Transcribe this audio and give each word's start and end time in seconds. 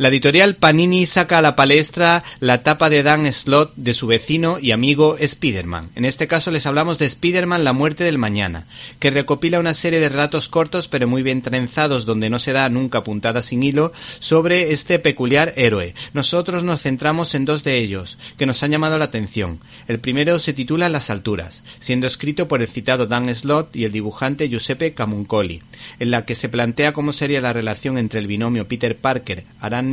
La 0.00 0.08
editorial 0.08 0.56
Panini 0.56 1.04
saca 1.04 1.36
a 1.36 1.42
la 1.42 1.56
palestra 1.56 2.24
la 2.38 2.62
tapa 2.62 2.88
de 2.88 3.02
Dan 3.02 3.30
Slott 3.30 3.74
de 3.76 3.92
su 3.92 4.06
vecino 4.06 4.58
y 4.58 4.70
amigo 4.70 5.18
Spiderman. 5.22 5.90
En 5.94 6.06
este 6.06 6.26
caso 6.26 6.50
les 6.50 6.64
hablamos 6.64 6.98
de 6.98 7.06
Spiderman 7.06 7.64
La 7.64 7.74
muerte 7.74 8.04
del 8.04 8.16
mañana, 8.16 8.66
que 8.98 9.10
recopila 9.10 9.60
una 9.60 9.74
serie 9.74 10.00
de 10.00 10.08
relatos 10.08 10.48
cortos 10.48 10.88
pero 10.88 11.06
muy 11.06 11.22
bien 11.22 11.42
trenzados 11.42 12.06
donde 12.06 12.30
no 12.30 12.38
se 12.38 12.54
da 12.54 12.70
nunca 12.70 13.04
puntada 13.04 13.42
sin 13.42 13.62
hilo 13.62 13.92
sobre 14.20 14.72
este 14.72 14.98
peculiar 14.98 15.52
héroe. 15.56 15.94
Nosotros 16.14 16.64
nos 16.64 16.80
centramos 16.80 17.34
en 17.34 17.44
dos 17.44 17.62
de 17.62 17.76
ellos, 17.76 18.16
que 18.38 18.46
nos 18.46 18.62
han 18.62 18.70
llamado 18.70 18.96
la 18.96 19.04
atención. 19.04 19.60
El 19.86 19.98
primero 19.98 20.38
se 20.38 20.54
titula 20.54 20.88
Las 20.88 21.10
alturas, 21.10 21.62
siendo 21.78 22.06
escrito 22.06 22.48
por 22.48 22.62
el 22.62 22.68
citado 22.68 23.06
Dan 23.06 23.34
Slott 23.34 23.76
y 23.76 23.84
el 23.84 23.92
dibujante 23.92 24.48
Giuseppe 24.48 24.94
Camuncoli, 24.94 25.60
en 25.98 26.10
la 26.10 26.24
que 26.24 26.34
se 26.34 26.48
plantea 26.48 26.94
cómo 26.94 27.12
sería 27.12 27.42
la 27.42 27.52
relación 27.52 27.98
entre 27.98 28.18
el 28.18 28.28
binomio 28.28 28.66
Peter 28.66 28.96
Parker, 28.96 29.44
Aran 29.60 29.89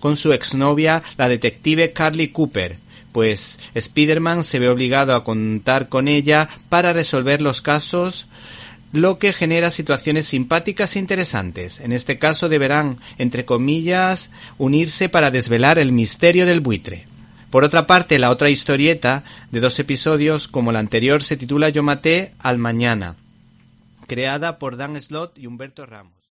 con 0.00 0.16
su 0.16 0.32
exnovia, 0.32 1.02
la 1.16 1.28
detective 1.28 1.92
Carly 1.92 2.28
Cooper, 2.28 2.78
pues 3.12 3.60
Spider-Man 3.74 4.44
se 4.44 4.58
ve 4.58 4.68
obligado 4.68 5.14
a 5.14 5.24
contar 5.24 5.88
con 5.88 6.08
ella 6.08 6.48
para 6.68 6.92
resolver 6.92 7.42
los 7.42 7.60
casos 7.60 8.26
lo 8.92 9.18
que 9.18 9.32
genera 9.32 9.70
situaciones 9.70 10.26
simpáticas 10.26 10.96
e 10.96 10.98
interesantes. 10.98 11.80
En 11.80 11.92
este 11.92 12.18
caso 12.18 12.48
deberán, 12.48 12.98
entre 13.18 13.44
comillas, 13.44 14.30
unirse 14.58 15.08
para 15.08 15.30
desvelar 15.30 15.78
el 15.78 15.92
misterio 15.92 16.44
del 16.44 16.60
buitre. 16.60 17.06
Por 17.50 17.64
otra 17.64 17.86
parte, 17.86 18.18
la 18.18 18.30
otra 18.30 18.50
historieta, 18.50 19.24
de 19.50 19.60
dos 19.60 19.78
episodios, 19.78 20.46
como 20.46 20.72
la 20.72 20.78
anterior, 20.78 21.22
se 21.22 21.36
titula 21.36 21.70
Yo 21.70 21.82
maté 21.82 22.32
al 22.38 22.58
mañana, 22.58 23.16
creada 24.06 24.58
por 24.58 24.76
Dan 24.76 25.00
Slott 25.00 25.38
y 25.38 25.46
Humberto 25.46 25.86
Ramos. 25.86 26.31